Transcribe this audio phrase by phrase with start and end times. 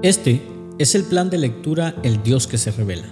[0.00, 0.40] Este
[0.78, 3.08] es el plan de lectura El Dios que se revela.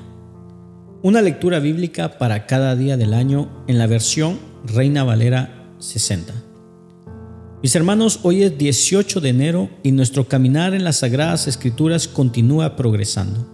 [1.03, 6.33] Una lectura bíblica para cada día del año en la versión Reina Valera 60.
[7.61, 12.77] Mis hermanos, hoy es 18 de enero y nuestro caminar en las Sagradas Escrituras continúa
[12.77, 13.49] progresando.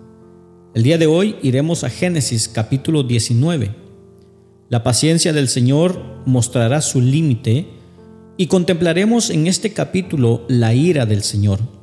[0.75, 3.75] El día de hoy iremos a Génesis capítulo 19.
[4.69, 7.67] La paciencia del Señor mostrará su límite
[8.37, 11.81] y contemplaremos en este capítulo la ira del Señor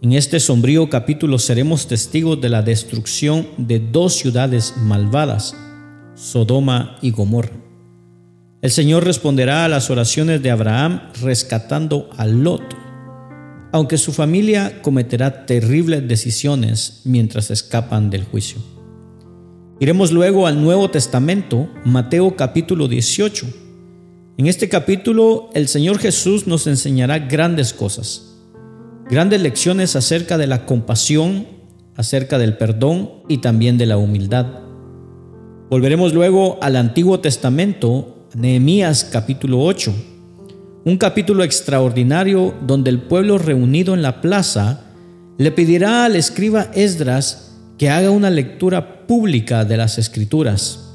[0.00, 5.56] en este sombrío capítulo seremos testigos de la destrucción de dos ciudades malvadas,
[6.14, 7.56] Sodoma y Gomorra.
[8.62, 12.62] El Señor responderá a las oraciones de Abraham rescatando a Lot,
[13.72, 18.58] aunque su familia cometerá terribles decisiones mientras escapan del juicio.
[19.80, 23.46] Iremos luego al Nuevo Testamento, Mateo capítulo 18.
[24.36, 28.27] En este capítulo el Señor Jesús nos enseñará grandes cosas
[29.10, 31.46] grandes lecciones acerca de la compasión,
[31.96, 34.46] acerca del perdón y también de la humildad.
[35.70, 39.94] Volveremos luego al Antiguo Testamento, Nehemías capítulo 8,
[40.84, 44.84] un capítulo extraordinario donde el pueblo reunido en la plaza
[45.38, 50.94] le pedirá al escriba Esdras que haga una lectura pública de las escrituras,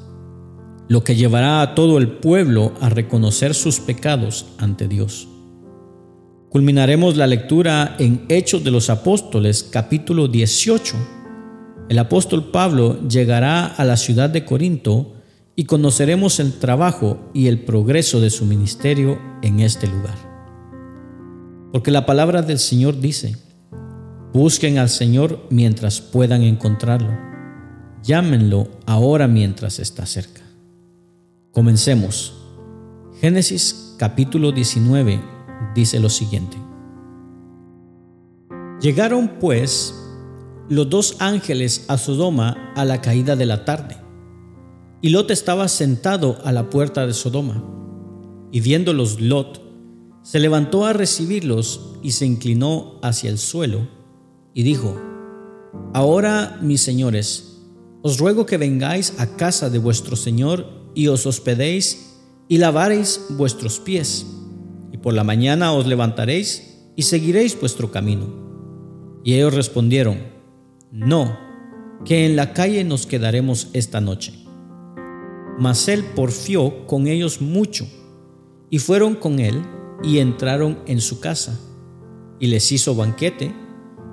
[0.87, 5.27] lo que llevará a todo el pueblo a reconocer sus pecados ante Dios.
[6.53, 10.95] Culminaremos la lectura en Hechos de los Apóstoles capítulo 18.
[11.89, 15.15] El apóstol Pablo llegará a la ciudad de Corinto
[15.55, 20.13] y conoceremos el trabajo y el progreso de su ministerio en este lugar.
[21.71, 23.35] Porque la palabra del Señor dice,
[24.31, 27.17] busquen al Señor mientras puedan encontrarlo,
[28.03, 30.43] llámenlo ahora mientras está cerca.
[31.49, 32.35] Comencemos.
[33.19, 35.33] Génesis capítulo 19
[35.75, 36.57] dice lo siguiente.
[38.81, 39.95] Llegaron pues
[40.69, 43.97] los dos ángeles a Sodoma a la caída de la tarde,
[45.01, 47.63] y Lot estaba sentado a la puerta de Sodoma,
[48.51, 49.61] y viéndolos Lot,
[50.21, 53.87] se levantó a recibirlos y se inclinó hacia el suelo,
[54.53, 54.99] y dijo,
[55.93, 57.61] Ahora, mis señores,
[58.01, 62.17] os ruego que vengáis a casa de vuestro Señor y os hospedéis
[62.47, 64.25] y lavaréis vuestros pies
[65.03, 68.25] por la mañana os levantaréis y seguiréis vuestro camino.
[69.23, 70.17] Y ellos respondieron,
[70.91, 71.37] no,
[72.05, 74.33] que en la calle nos quedaremos esta noche.
[75.59, 77.85] Mas él porfió con ellos mucho,
[78.69, 79.61] y fueron con él
[80.03, 81.59] y entraron en su casa,
[82.39, 83.53] y les hizo banquete,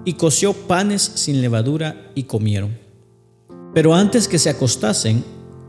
[0.04, 2.76] y coció panes sin levadura y comieron.
[3.74, 5.24] Pero antes que se acostasen,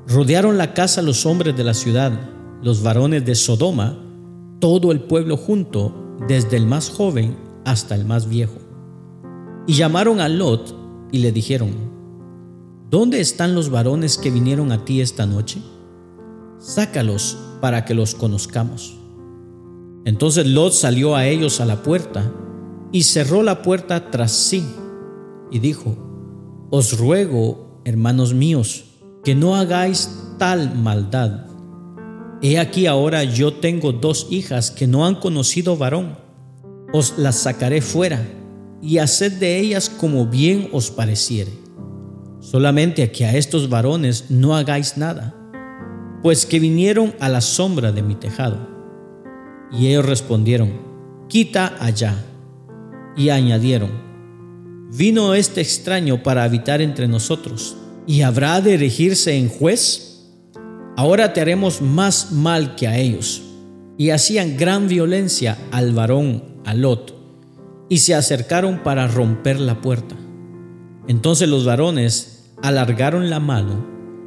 [0.08, 2.12] rodearon la casa los hombres de la ciudad,
[2.64, 4.11] los varones de Sodoma,
[4.62, 7.36] todo el pueblo junto, desde el más joven
[7.66, 8.60] hasta el más viejo.
[9.68, 10.74] Y llamaron a Lot
[11.12, 11.72] y le dijeron,
[12.90, 15.62] ¿dónde están los varones que vinieron a ti esta noche?
[16.60, 18.96] Sácalos para que los conozcamos.
[20.06, 22.32] Entonces Lot salió a ellos a la puerta
[22.92, 24.64] y cerró la puerta tras sí
[25.50, 25.98] y dijo,
[26.70, 28.86] Os ruego, hermanos míos,
[29.24, 31.51] que no hagáis tal maldad
[32.44, 36.18] He aquí ahora yo tengo dos hijas que no han conocido varón.
[36.92, 38.26] Os las sacaré fuera
[38.82, 41.52] y haced de ellas como bien os pareciere.
[42.40, 45.36] Solamente que a estos varones no hagáis nada,
[46.24, 48.68] pues que vinieron a la sombra de mi tejado.
[49.72, 50.82] Y ellos respondieron,
[51.30, 52.26] quita allá.
[53.16, 53.92] Y añadieron,
[54.92, 57.76] vino este extraño para habitar entre nosotros,
[58.08, 60.11] y habrá de erigirse en juez
[60.98, 63.44] ahora te haremos más mal que a ellos.
[63.98, 67.16] Y hacían gran violencia al varón, a Lot,
[67.90, 70.16] y se acercaron para romper la puerta.
[71.08, 73.86] Entonces los varones alargaron la mano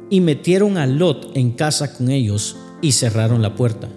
[0.09, 3.89] y metieron a Lot en casa con ellos y cerraron la puerta.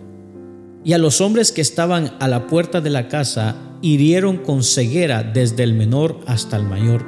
[0.84, 5.22] Y a los hombres que estaban a la puerta de la casa hirieron con ceguera
[5.22, 7.06] desde el menor hasta el mayor,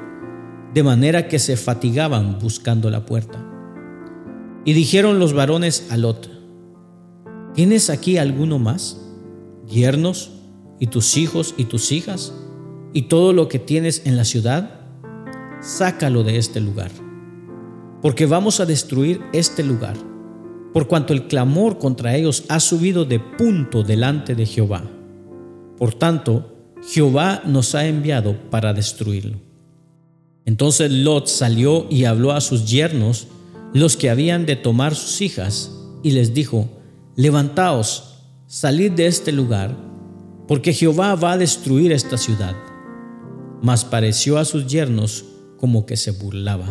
[0.74, 3.49] de manera que se fatigaban buscando la puerta.
[4.64, 6.30] Y dijeron los varones a Lot,
[7.54, 9.00] ¿tienes aquí alguno más?
[9.66, 10.32] ¿Yernos
[10.78, 12.34] y tus hijos y tus hijas
[12.92, 14.80] y todo lo que tienes en la ciudad?
[15.62, 16.90] Sácalo de este lugar,
[18.02, 19.96] porque vamos a destruir este lugar,
[20.72, 24.82] por cuanto el clamor contra ellos ha subido de punto delante de Jehová.
[25.78, 29.38] Por tanto, Jehová nos ha enviado para destruirlo.
[30.44, 33.28] Entonces Lot salió y habló a sus yernos,
[33.72, 35.72] los que habían de tomar sus hijas,
[36.02, 36.68] y les dijo,
[37.16, 39.76] levantaos, salid de este lugar,
[40.48, 42.56] porque Jehová va a destruir esta ciudad.
[43.62, 45.26] mas pareció a sus yernos
[45.58, 46.66] como que se burlaba.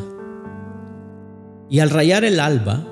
[1.70, 2.84] Y al rayar el alba,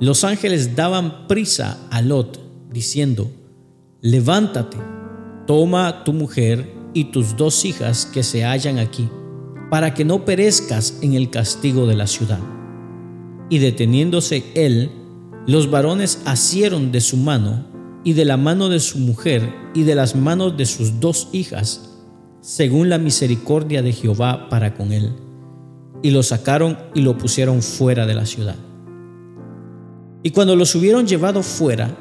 [0.00, 2.38] los ángeles daban prisa a Lot,
[2.70, 3.30] diciendo,
[4.02, 4.76] Levántate,
[5.46, 9.08] toma tu mujer y tus dos hijas que se hallan aquí,
[9.70, 12.40] para que no perezcas en el castigo de la ciudad.
[13.52, 14.90] Y deteniéndose él,
[15.46, 17.66] los varones asieron de su mano
[18.02, 22.00] y de la mano de su mujer y de las manos de sus dos hijas,
[22.40, 25.12] según la misericordia de Jehová para con él,
[26.00, 28.56] y lo sacaron y lo pusieron fuera de la ciudad.
[30.22, 31.94] Y cuando los hubieron llevado fuera,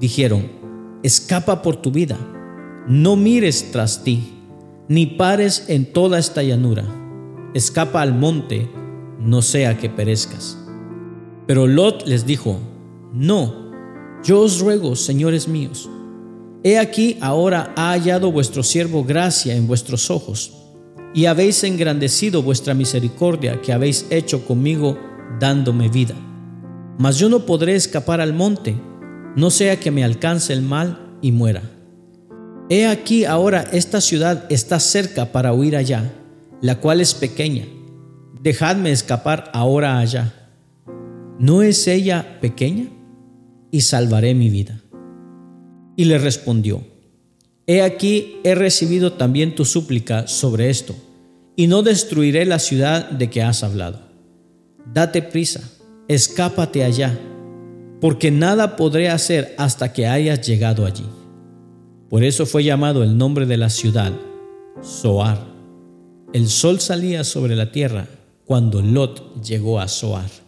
[0.00, 0.50] dijeron,
[1.02, 2.16] escapa por tu vida,
[2.88, 4.38] no mires tras ti,
[4.88, 6.86] ni pares en toda esta llanura,
[7.52, 8.70] escapa al monte,
[9.20, 10.64] no sea que perezcas.
[11.48, 12.60] Pero Lot les dijo,
[13.12, 13.72] no,
[14.22, 15.90] yo os ruego, señores míos,
[16.64, 20.52] He aquí ahora ha hallado vuestro siervo gracia en vuestros ojos,
[21.14, 24.98] y habéis engrandecido vuestra misericordia que habéis hecho conmigo
[25.40, 26.14] dándome vida.
[26.98, 28.76] Mas yo no podré escapar al monte,
[29.36, 31.62] no sea que me alcance el mal y muera.
[32.68, 36.12] He aquí ahora esta ciudad está cerca para huir allá,
[36.60, 37.64] la cual es pequeña.
[38.42, 40.34] Dejadme escapar ahora allá.
[41.38, 42.88] ¿No es ella pequeña?
[43.70, 44.80] Y salvaré mi vida.
[45.96, 46.82] Y le respondió,
[47.66, 50.96] He aquí he recibido también tu súplica sobre esto,
[51.54, 54.00] y no destruiré la ciudad de que has hablado.
[54.92, 55.60] Date prisa,
[56.08, 57.16] escápate allá,
[58.00, 61.04] porque nada podré hacer hasta que hayas llegado allí.
[62.08, 64.12] Por eso fue llamado el nombre de la ciudad,
[64.82, 65.38] Zoar.
[66.32, 68.08] El sol salía sobre la tierra
[68.44, 70.47] cuando Lot llegó a Zoar.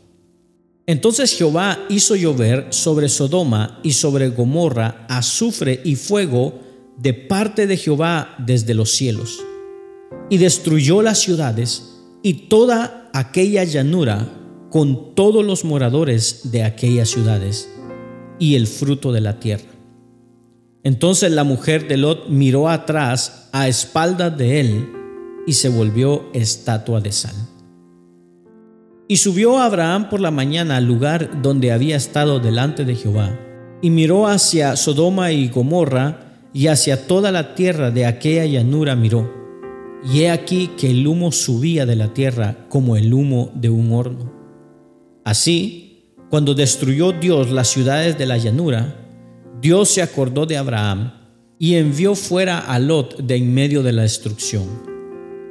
[0.91, 6.59] Entonces Jehová hizo llover sobre Sodoma y sobre Gomorra azufre y fuego
[6.97, 9.39] de parte de Jehová desde los cielos,
[10.31, 14.33] y destruyó las ciudades y toda aquella llanura
[14.69, 17.69] con todos los moradores de aquellas ciudades
[18.41, 19.71] y el fruto de la tierra.
[20.83, 24.89] Entonces la mujer de Lot miró atrás a espaldas de él
[25.47, 27.37] y se volvió estatua de sal.
[29.11, 33.37] Y subió Abraham por la mañana al lugar donde había estado delante de Jehová,
[33.83, 39.29] y miró hacia Sodoma y Gomorra, y hacia toda la tierra de aquella llanura miró.
[40.05, 43.93] Y he aquí que el humo subía de la tierra como el humo de un
[43.93, 44.33] horno.
[45.25, 48.95] Así, cuando destruyó Dios las ciudades de la llanura,
[49.61, 51.15] Dios se acordó de Abraham
[51.59, 54.69] y envió fuera a Lot de en medio de la destrucción,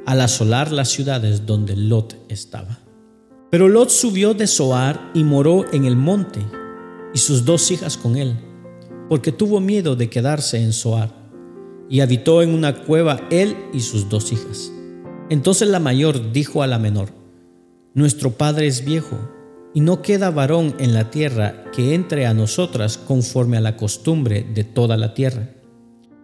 [0.06, 2.79] al asolar las ciudades donde Lot estaba.
[3.50, 6.40] Pero Lot subió de Zoar y moró en el monte,
[7.12, 8.38] y sus dos hijas con él,
[9.08, 11.10] porque tuvo miedo de quedarse en Zoar,
[11.88, 14.70] y habitó en una cueva él y sus dos hijas.
[15.30, 17.08] Entonces la mayor dijo a la menor,
[17.92, 19.18] Nuestro padre es viejo,
[19.74, 24.46] y no queda varón en la tierra que entre a nosotras conforme a la costumbre
[24.54, 25.50] de toda la tierra.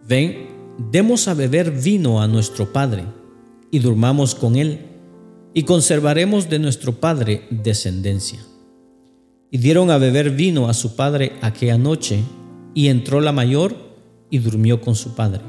[0.07, 0.47] Ven,
[0.91, 3.03] demos a beber vino a nuestro padre,
[3.69, 4.96] y durmamos con él
[5.57, 8.37] y conservaremos de nuestro padre descendencia.
[9.49, 12.19] Y dieron a beber vino a su padre aquella noche,
[12.75, 13.75] y entró la mayor
[14.29, 15.41] y durmió con su padre.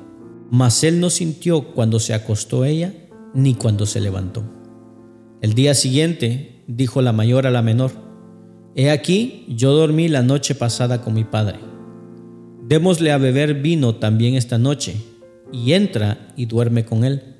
[0.50, 2.94] Mas él no sintió cuando se acostó ella,
[3.34, 4.44] ni cuando se levantó.
[5.42, 7.90] El día siguiente dijo la mayor a la menor,
[8.74, 11.58] He aquí, yo dormí la noche pasada con mi padre.
[12.66, 14.96] Démosle a beber vino también esta noche,
[15.52, 17.37] y entra y duerme con él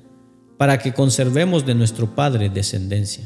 [0.59, 3.23] para que conservemos de nuestro padre descendencia.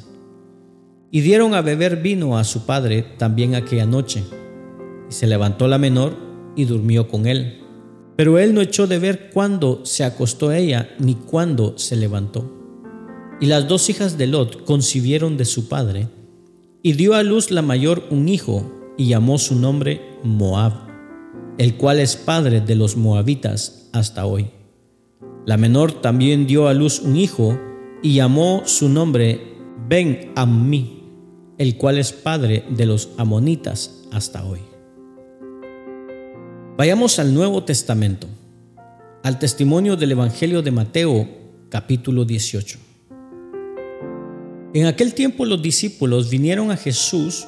[1.10, 4.24] Y dieron a beber vino a su padre también aquella noche.
[5.10, 6.16] Y se levantó la menor
[6.56, 7.60] y durmió con él.
[8.16, 12.54] Pero él no echó de ver cuándo se acostó ella ni cuándo se levantó.
[13.42, 16.10] Y las dos hijas de Lot concibieron de su padre,
[16.84, 20.74] y dio a luz la mayor un hijo, y llamó su nombre Moab,
[21.58, 24.52] el cual es padre de los moabitas hasta hoy.
[25.46, 27.60] La menor también dio a luz un hijo
[28.02, 29.56] y llamó su nombre
[29.90, 31.04] Ben Ammi,
[31.58, 34.60] el cual es padre de los amonitas hasta hoy.
[36.78, 38.28] Vayamos al Nuevo Testamento,
[39.22, 41.28] al testimonio del Evangelio de Mateo,
[41.70, 42.80] capítulo 18.
[44.74, 47.48] En aquel tiempo los discípulos vinieron a Jesús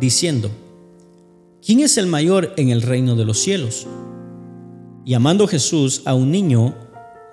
[0.00, 0.50] diciendo,
[1.64, 3.86] ¿quién es el mayor en el reino de los cielos?
[5.04, 6.74] Llamando Jesús a un niño,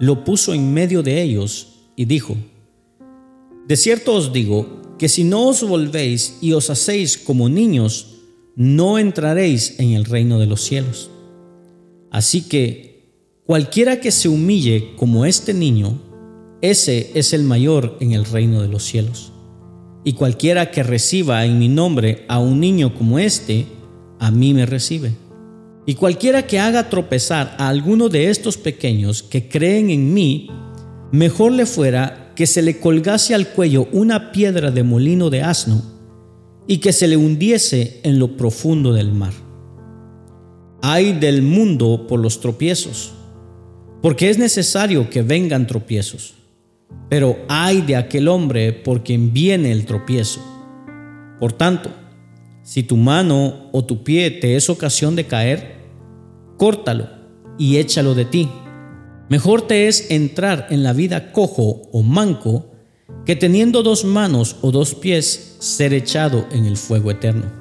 [0.03, 2.35] lo puso en medio de ellos y dijo,
[3.67, 8.15] De cierto os digo que si no os volvéis y os hacéis como niños,
[8.57, 11.09] no entraréis en el reino de los cielos.
[12.11, 13.13] Así que
[13.45, 16.01] cualquiera que se humille como este niño,
[16.61, 19.31] ese es el mayor en el reino de los cielos.
[20.03, 23.67] Y cualquiera que reciba en mi nombre a un niño como este,
[24.19, 25.13] a mí me recibe.
[25.85, 30.49] Y cualquiera que haga tropezar a alguno de estos pequeños que creen en mí,
[31.11, 35.81] mejor le fuera que se le colgase al cuello una piedra de molino de asno
[36.67, 39.33] y que se le hundiese en lo profundo del mar.
[40.81, 43.13] Hay del mundo por los tropiezos,
[44.01, 46.33] porque es necesario que vengan tropiezos,
[47.09, 50.41] pero hay de aquel hombre por quien viene el tropiezo.
[51.39, 51.89] Por tanto,
[52.63, 55.75] si tu mano o tu pie te es ocasión de caer,
[56.57, 57.09] córtalo
[57.57, 58.49] y échalo de ti.
[59.29, 62.71] Mejor te es entrar en la vida cojo o manco
[63.25, 67.51] que teniendo dos manos o dos pies ser echado en el fuego eterno.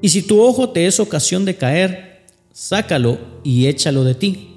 [0.00, 4.48] Y si tu ojo te es ocasión de caer, sácalo y échalo de ti.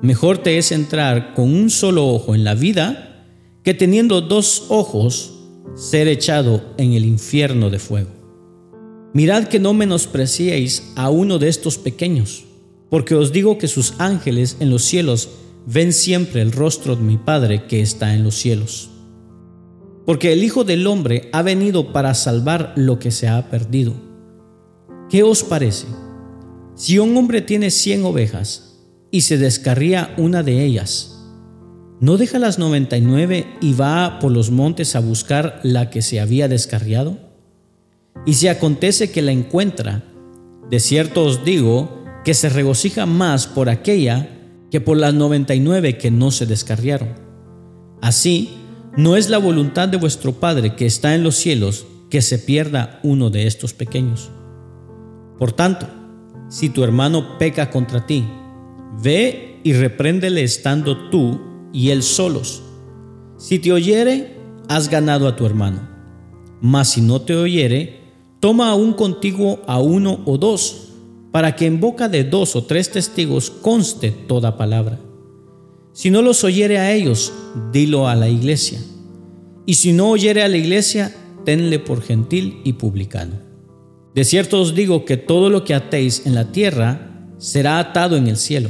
[0.00, 3.26] Mejor te es entrar con un solo ojo en la vida
[3.62, 5.34] que teniendo dos ojos
[5.74, 8.23] ser echado en el infierno de fuego.
[9.14, 12.44] Mirad que no menospreciéis a uno de estos pequeños
[12.94, 15.28] porque os digo que sus ángeles en los cielos
[15.66, 18.88] ven siempre el rostro de mi Padre que está en los cielos.
[20.06, 23.94] Porque el Hijo del Hombre ha venido para salvar lo que se ha perdido.
[25.10, 25.88] ¿Qué os parece?
[26.76, 28.78] Si un hombre tiene cien ovejas
[29.10, 31.18] y se descarría una de ellas,
[31.98, 36.00] ¿no deja las noventa y nueve y va por los montes a buscar la que
[36.00, 37.18] se había descarriado?
[38.26, 40.04] Y si acontece que la encuentra,
[40.70, 44.28] de cierto os digo que se regocija más por aquella
[44.70, 47.10] que por las 99 que no se descarriaron.
[48.00, 48.50] Así,
[48.96, 53.00] no es la voluntad de vuestro Padre que está en los cielos que se pierda
[53.02, 54.30] uno de estos pequeños.
[55.38, 55.86] Por tanto,
[56.48, 58.24] si tu hermano peca contra ti,
[59.02, 61.40] ve y repréndele estando tú
[61.72, 62.62] y él solos.
[63.36, 64.36] Si te oyere,
[64.68, 65.88] has ganado a tu hermano.
[66.60, 68.03] Mas si no te oyere,
[68.44, 70.88] toma aún contigo a uno o dos
[71.32, 75.00] para que en boca de dos o tres testigos conste toda palabra.
[75.94, 77.32] Si no los oyere a ellos,
[77.72, 78.82] dilo a la iglesia.
[79.64, 81.10] Y si no oyere a la iglesia,
[81.46, 83.36] tenle por gentil y publicano.
[84.14, 88.26] De cierto os digo que todo lo que atéis en la tierra será atado en
[88.26, 88.68] el cielo,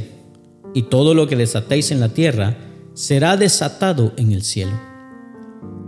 [0.73, 2.55] y todo lo que desatéis en la tierra
[2.93, 4.79] será desatado en el cielo.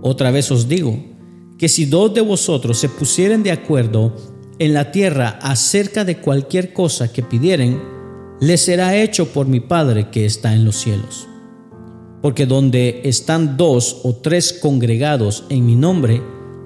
[0.01, 1.17] Otra vez os digo
[1.58, 4.16] que si dos de vosotros se pusieren de acuerdo
[4.60, 7.80] en la tierra acerca de cualquier cosa que pidieren,
[8.40, 11.28] les será hecho por mi Padre que está en los cielos.
[12.22, 16.22] Porque donde están dos o tres congregados en mi nombre,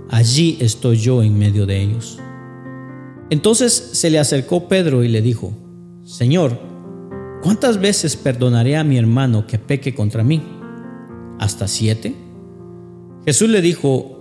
[0.10, 2.20] allí estoy yo en medio de ellos.
[3.30, 5.54] Entonces se le acercó Pedro y le dijo,
[6.04, 6.60] Señor,
[7.42, 10.42] ¿cuántas veces perdonaré a mi hermano que peque contra mí?
[11.40, 12.14] ¿Hasta siete?
[13.26, 14.21] Jesús le dijo,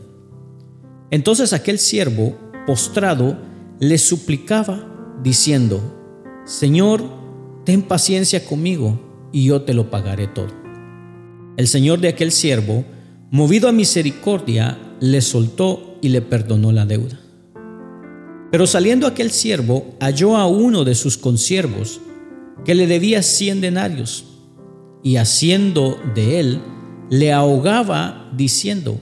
[1.11, 3.37] Entonces aquel siervo postrado,
[3.79, 5.81] le suplicaba, diciendo,
[6.45, 7.03] Señor,
[7.65, 10.47] ten paciencia conmigo y yo te lo pagaré todo.
[11.57, 12.85] El Señor de aquel siervo,
[13.29, 17.19] movido a misericordia, le soltó y le perdonó la deuda.
[18.51, 22.01] Pero saliendo aquel siervo, halló a uno de sus consiervos
[22.65, 24.25] que le debía cien denarios,
[25.03, 26.61] y haciendo de él,
[27.09, 29.01] le ahogaba diciendo,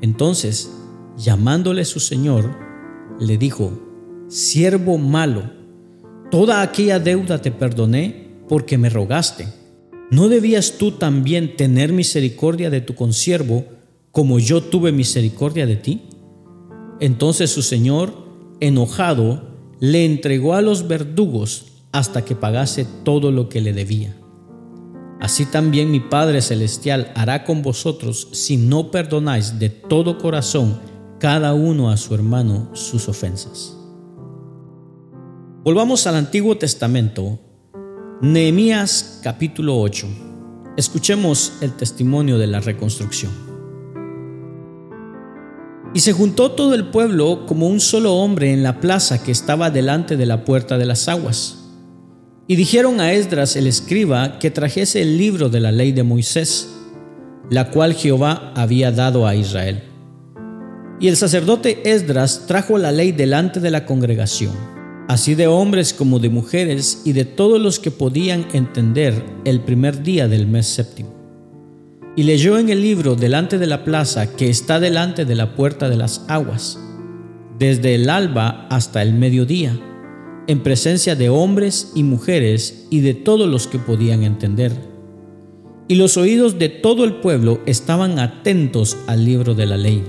[0.00, 0.70] Entonces,
[1.16, 2.56] llamándole su señor,
[3.18, 3.72] le dijo,
[4.28, 5.50] siervo malo,
[6.30, 9.46] toda aquella deuda te perdoné porque me rogaste.
[10.10, 13.64] ¿No debías tú también tener misericordia de tu consiervo
[14.12, 16.02] como yo tuve misericordia de ti?
[17.00, 18.14] Entonces su señor,
[18.60, 24.16] enojado, le entregó a los verdugos hasta que pagase todo lo que le debía.
[25.20, 30.78] Así también mi Padre Celestial hará con vosotros si no perdonáis de todo corazón
[31.18, 33.74] cada uno a su hermano sus ofensas.
[35.64, 37.38] Volvamos al Antiguo Testamento,
[38.20, 40.06] Nehemías capítulo 8.
[40.76, 43.32] Escuchemos el testimonio de la reconstrucción.
[45.94, 49.70] Y se juntó todo el pueblo como un solo hombre en la plaza que estaba
[49.70, 51.65] delante de la puerta de las aguas
[52.48, 56.68] y dijeron a Esdras el escriba que trajese el libro de la ley de Moisés,
[57.50, 59.82] la cual Jehová había dado a Israel.
[61.00, 64.52] Y el sacerdote Esdras trajo la ley delante de la congregación,
[65.08, 70.02] así de hombres como de mujeres y de todos los que podían entender el primer
[70.02, 71.14] día del mes séptimo.
[72.14, 75.90] Y leyó en el libro delante de la plaza que está delante de la puerta
[75.90, 76.78] de las aguas,
[77.58, 79.78] desde el alba hasta el mediodía
[80.46, 84.72] en presencia de hombres y mujeres y de todos los que podían entender.
[85.88, 90.02] Y los oídos de todo el pueblo estaban atentos al libro de la ley.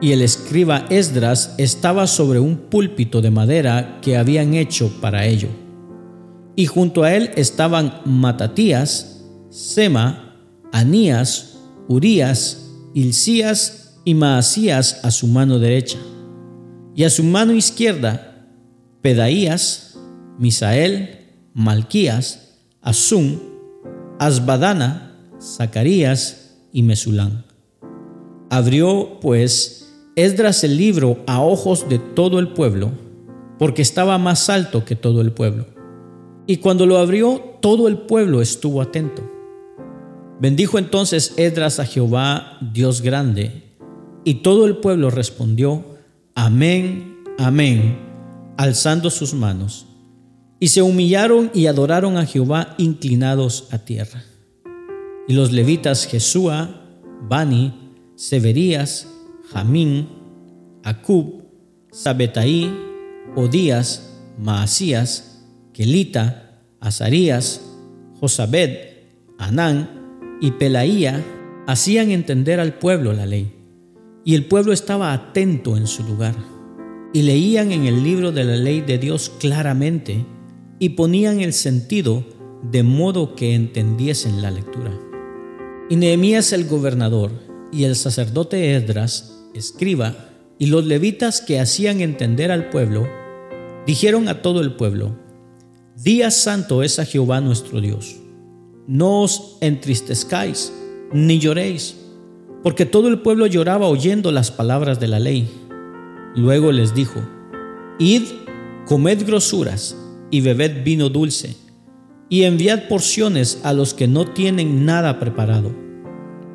[0.00, 5.48] Y el escriba Esdras estaba sobre un púlpito de madera que habían hecho para ello.
[6.56, 10.36] Y junto a él estaban Matatías, Sema,
[10.72, 15.98] Anías, Urías, Hilcías y Maasías a su mano derecha.
[16.94, 18.29] Y a su mano izquierda
[19.02, 19.98] Pedaías,
[20.38, 23.38] Misael, Malquías, Asum,
[24.18, 27.44] Asbadana, Zacarías y Mesulán.
[28.50, 29.76] Abrió, pues,
[30.16, 32.90] Esdras el libro a ojos de todo el pueblo,
[33.58, 35.66] porque estaba más alto que todo el pueblo.
[36.46, 39.22] Y cuando lo abrió, todo el pueblo estuvo atento.
[40.40, 43.62] Bendijo entonces Esdras a Jehová, Dios grande,
[44.24, 45.84] y todo el pueblo respondió,
[46.34, 48.09] Amén, amén
[48.60, 49.86] alzando sus manos,
[50.58, 54.22] y se humillaron y adoraron a Jehová inclinados a tierra.
[55.26, 56.82] Y los levitas Jesúa,
[57.26, 59.08] Bani, Severías,
[59.50, 60.10] Jamín,
[60.84, 61.42] Acub,
[61.90, 62.70] Sabetaí,
[63.34, 65.42] Odías, Maasías,
[65.72, 67.62] Kelita, Azarías,
[68.20, 68.76] Josabed,
[69.38, 71.24] Anán y Pelaía
[71.66, 73.54] hacían entender al pueblo la ley,
[74.22, 76.59] y el pueblo estaba atento en su lugar
[77.12, 80.24] y leían en el libro de la ley de Dios claramente
[80.78, 82.24] y ponían el sentido
[82.62, 84.92] de modo que entendiesen la lectura.
[85.88, 87.32] Y Nehemías el gobernador
[87.72, 93.08] y el sacerdote Esdras, escriba, y los levitas que hacían entender al pueblo,
[93.86, 95.16] dijeron a todo el pueblo,
[95.96, 98.16] Día santo es a Jehová nuestro Dios.
[98.86, 100.72] No os entristezcáis
[101.12, 101.96] ni lloréis,
[102.62, 105.59] porque todo el pueblo lloraba oyendo las palabras de la ley
[106.34, 107.20] Luego les dijo,
[107.98, 108.22] Id,
[108.86, 109.96] comed grosuras
[110.30, 111.56] y bebed vino dulce,
[112.28, 115.74] y enviad porciones a los que no tienen nada preparado,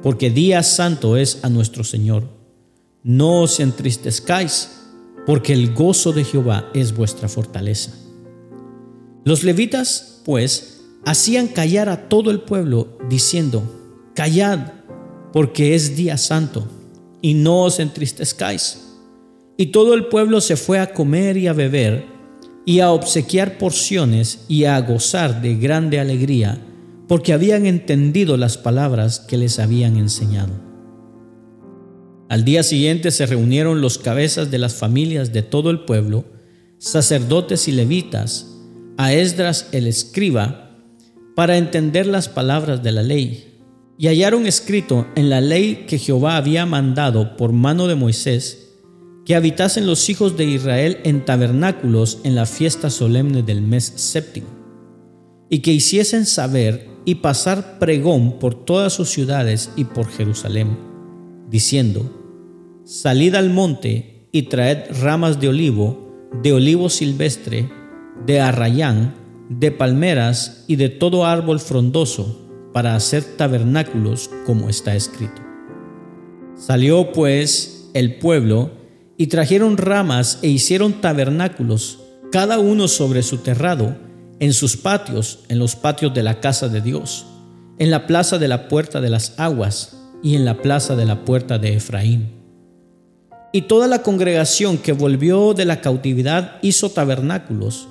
[0.02, 2.24] porque día santo es a nuestro Señor.
[3.04, 4.72] No os entristezcáis,
[5.26, 7.92] porque el gozo de Jehová es vuestra fortaleza.
[9.26, 13.62] Los levitas, pues, hacían callar a todo el pueblo, diciendo,
[14.14, 14.72] Callad,
[15.34, 16.66] porque es día santo,
[17.22, 18.85] y no os entristezcáis
[19.58, 22.06] y todo el pueblo se fue a comer y a beber,
[22.66, 26.60] y a obsequiar porciones y a gozar de grande alegría,
[27.08, 30.54] porque habían entendido las palabras que les habían enseñado.
[32.28, 36.26] Al día siguiente se reunieron los cabezas de las familias de todo el pueblo,
[36.80, 38.52] sacerdotes y levitas,
[38.98, 40.72] a Esdras el escriba,
[41.36, 43.60] para entender las palabras de la ley.
[43.98, 48.65] Y hallaron escrito en la ley que Jehová había mandado por mano de Moisés,
[49.26, 54.48] que habitasen los hijos de Israel en tabernáculos en la fiesta solemne del mes séptimo,
[55.50, 60.78] y que hiciesen saber y pasar pregón por todas sus ciudades y por Jerusalén,
[61.50, 62.22] diciendo,
[62.84, 67.70] Salid al monte y traed ramas de olivo, de olivo silvestre,
[68.26, 69.16] de arrayán,
[69.50, 72.42] de palmeras y de todo árbol frondoso,
[72.74, 75.42] para hacer tabernáculos como está escrito.
[76.56, 78.72] Salió pues el pueblo,
[79.18, 82.00] y trajeron ramas e hicieron tabernáculos,
[82.32, 83.96] cada uno sobre su terrado,
[84.40, 87.26] en sus patios, en los patios de la casa de Dios,
[87.80, 91.24] en la plaza de la puerta de las aguas y en la plaza de la
[91.24, 92.34] puerta de Efraín.
[93.54, 97.88] Y toda la congregación que volvió de la cautividad hizo tabernáculos,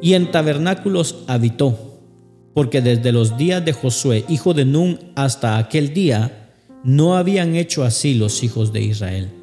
[0.00, 2.00] y en tabernáculos habitó,
[2.54, 6.50] porque desde los días de Josué, hijo de Nun, hasta aquel día,
[6.82, 9.41] no habían hecho así los hijos de Israel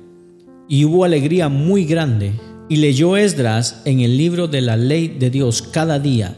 [0.69, 2.39] y hubo alegría muy grande.
[2.69, 6.37] Y leyó Esdras en el libro de la ley de Dios cada día,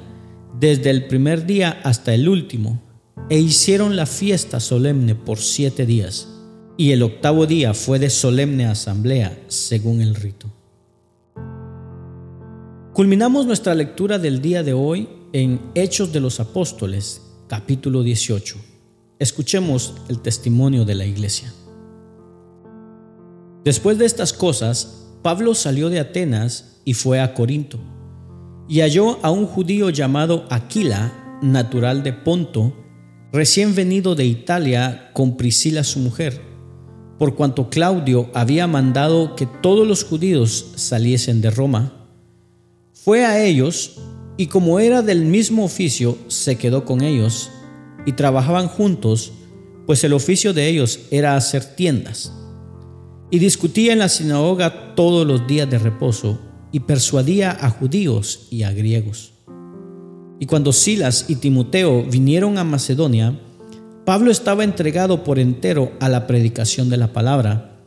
[0.58, 2.82] desde el primer día hasta el último,
[3.30, 6.30] e hicieron la fiesta solemne por siete días,
[6.78, 10.48] y el octavo día fue de solemne asamblea, según el rito.
[12.94, 18.56] Culminamos nuestra lectura del día de hoy en Hechos de los Apóstoles, capítulo 18.
[19.20, 21.54] Escuchemos el testimonio de la iglesia.
[23.64, 27.80] Después de estas cosas, Pablo salió de Atenas y fue a Corinto,
[28.68, 32.74] y halló a un judío llamado Aquila, natural de Ponto,
[33.32, 36.42] recién venido de Italia con Priscila su mujer,
[37.20, 41.98] por cuanto Claudio había mandado que todos los judíos saliesen de Roma
[43.04, 43.96] fue a ellos
[44.38, 47.50] y como era del mismo oficio, se quedó con ellos
[48.06, 49.32] y trabajaban juntos,
[49.88, 52.32] pues el oficio de ellos era hacer tiendas.
[53.32, 56.38] Y discutía en la sinagoga todos los días de reposo
[56.72, 59.34] y persuadía a judíos y a griegos.
[60.40, 63.40] Y cuando Silas y Timoteo vinieron a Macedonia,
[64.06, 67.80] Pablo estaba entregado por entero a la predicación de la palabra,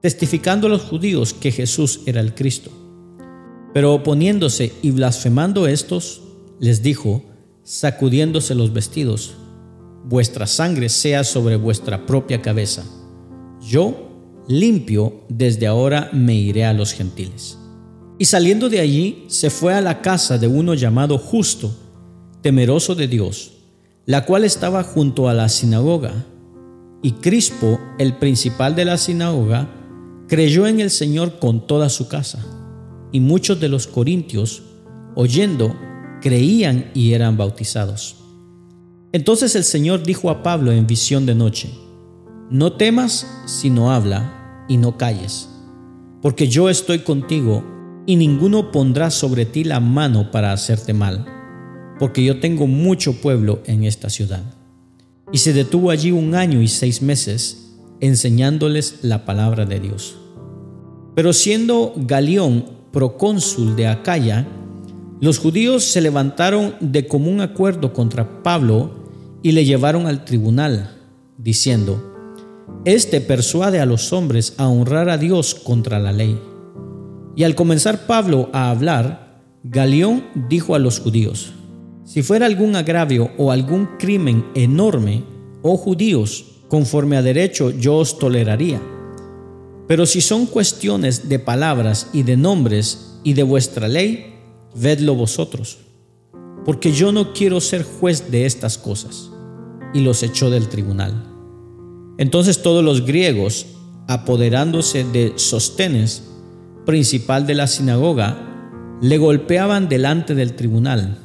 [0.00, 2.70] testificando a los judíos que Jesús era el Cristo.
[3.72, 6.22] Pero oponiéndose y blasfemando estos,
[6.60, 7.22] les dijo,
[7.62, 9.34] sacudiéndose los vestidos,
[10.04, 12.84] vuestra sangre sea sobre vuestra propia cabeza.
[13.60, 14.13] Yo,
[14.48, 17.58] limpio, desde ahora me iré a los gentiles.
[18.18, 21.74] Y saliendo de allí, se fue a la casa de uno llamado justo,
[22.42, 23.52] temeroso de Dios,
[24.06, 26.12] la cual estaba junto a la sinagoga.
[27.02, 29.68] Y Crispo, el principal de la sinagoga,
[30.28, 32.44] creyó en el Señor con toda su casa
[33.12, 34.62] y muchos de los corintios,
[35.14, 35.74] oyendo,
[36.20, 38.16] creían y eran bautizados.
[39.12, 41.70] Entonces el Señor dijo a Pablo en visión de noche,
[42.54, 45.48] No temas, sino habla y no calles,
[46.22, 47.64] porque yo estoy contigo
[48.06, 51.26] y ninguno pondrá sobre ti la mano para hacerte mal,
[51.98, 54.44] porque yo tengo mucho pueblo en esta ciudad.
[55.32, 60.14] Y se detuvo allí un año y seis meses, enseñándoles la palabra de Dios.
[61.16, 64.46] Pero siendo Galión procónsul de Acaya,
[65.20, 68.92] los judíos se levantaron de común acuerdo contra Pablo
[69.42, 71.02] y le llevaron al tribunal,
[71.36, 72.13] diciendo,
[72.84, 76.38] Este persuade a los hombres a honrar a Dios contra la ley.
[77.36, 81.52] Y al comenzar Pablo a hablar, Galión dijo a los judíos,
[82.04, 85.24] Si fuera algún agravio o algún crimen enorme,
[85.62, 88.80] oh judíos, conforme a derecho yo os toleraría
[89.86, 94.34] pero si son cuestiones de palabras y de nombres y de vuestra ley,
[94.74, 95.78] vedlo vosotros,
[96.64, 99.30] porque yo no quiero ser juez de estas cosas.
[99.92, 101.33] Y los echó del tribunal.
[102.18, 103.66] Entonces todos los griegos,
[104.08, 106.24] apoderándose de Sostenes,
[106.86, 111.18] principal de la sinagoga, le golpeaban delante del tribunal,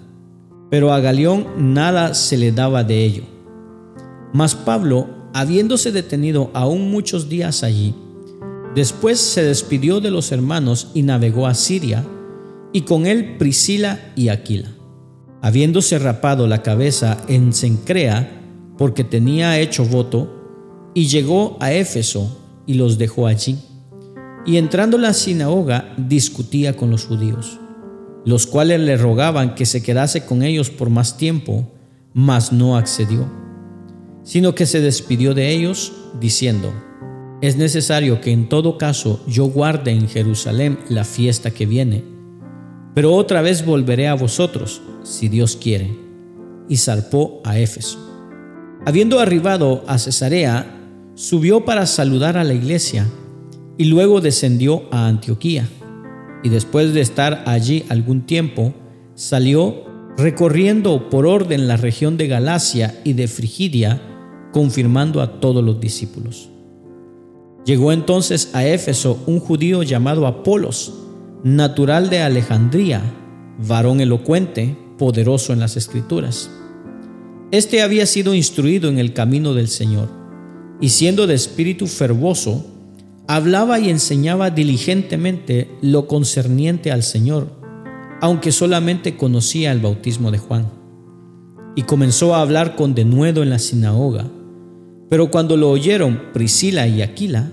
[0.69, 3.23] pero a Galión nada se le daba de ello.
[4.34, 7.93] Mas Pablo, habiéndose detenido aún muchos días allí,
[8.75, 12.06] Después se despidió de los hermanos y navegó a Siria,
[12.71, 14.69] y con él Priscila y Aquila.
[15.41, 18.41] Habiéndose rapado la cabeza en Cencrea,
[18.78, 20.38] porque tenía hecho voto,
[20.93, 23.58] y llegó a Éfeso y los dejó allí.
[24.45, 27.60] Y entrando a la sinagoga discutía con los judíos,
[28.25, 31.67] los cuales le rogaban que se quedase con ellos por más tiempo,
[32.13, 33.30] mas no accedió,
[34.23, 36.73] sino que se despidió de ellos, diciendo,
[37.41, 42.04] es necesario que en todo caso yo guarde en Jerusalén la fiesta que viene,
[42.93, 45.97] pero otra vez volveré a vosotros, si Dios quiere.
[46.67, 47.97] Y zarpó a Éfeso.
[48.86, 50.79] Habiendo arribado a Cesarea,
[51.20, 53.06] subió para saludar a la iglesia
[53.78, 55.68] y luego descendió a Antioquía.
[56.46, 58.74] Y después de estar allí algún tiempo,
[59.16, 59.84] salió
[60.18, 64.02] recorriendo por orden la región de Galacia y de Frigidia,
[64.54, 66.50] confirmando a todos los discípulos.
[67.66, 70.94] Llegó entonces a Éfeso un judío llamado Apolos,
[71.44, 73.02] natural de Alejandría,
[73.68, 76.50] varón elocuente, poderoso en las escrituras.
[77.52, 80.19] Este había sido instruido en el camino del Señor,
[80.82, 82.65] y siendo de espíritu fervoso,
[83.28, 87.48] hablaba y enseñaba diligentemente lo concerniente al Señor,
[88.22, 90.70] aunque solamente conocía el bautismo de Juan.
[91.76, 94.26] Y comenzó a hablar con denuedo en la sinagoga
[95.10, 97.52] pero cuando lo oyeron Priscila y Aquila,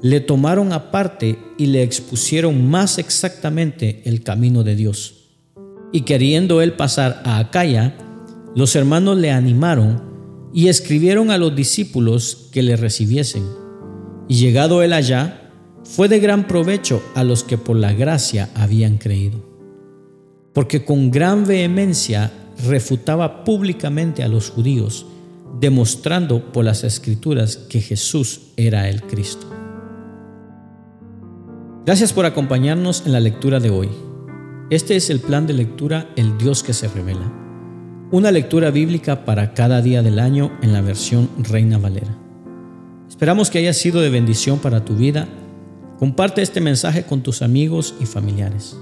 [0.00, 5.32] le tomaron aparte y le expusieron más exactamente el camino de Dios.
[5.92, 7.96] Y queriendo él pasar a Acaya,
[8.54, 10.13] los hermanos le animaron
[10.54, 13.44] y escribieron a los discípulos que le recibiesen.
[14.28, 15.50] Y llegado él allá,
[15.82, 19.44] fue de gran provecho a los que por la gracia habían creído.
[20.54, 22.32] Porque con gran vehemencia
[22.66, 25.06] refutaba públicamente a los judíos
[25.60, 29.46] demostrando por las escrituras que Jesús era el Cristo.
[31.84, 33.90] Gracias por acompañarnos en la lectura de hoy.
[34.70, 37.43] Este es el plan de lectura El Dios que se revela.
[38.10, 42.14] Una lectura bíblica para cada día del año en la versión Reina Valera.
[43.08, 45.26] Esperamos que haya sido de bendición para tu vida.
[45.98, 48.76] Comparte este mensaje con tus amigos y familiares.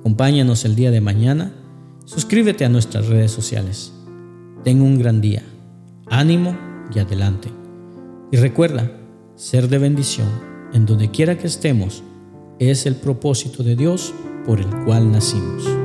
[0.00, 1.52] Acompáñanos el día de mañana.
[2.04, 3.94] Suscríbete a nuestras redes sociales.
[4.62, 5.42] Ten un gran día.
[6.06, 6.56] Ánimo
[6.94, 7.48] y adelante.
[8.30, 8.92] Y recuerda,
[9.34, 10.28] ser de bendición
[10.74, 12.02] en donde quiera que estemos
[12.58, 14.12] es el propósito de Dios
[14.44, 15.81] por el cual nacimos.